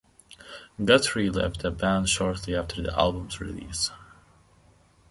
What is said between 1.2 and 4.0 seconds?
left the band shortly after the album's release.